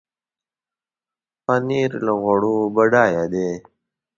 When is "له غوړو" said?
2.05-2.55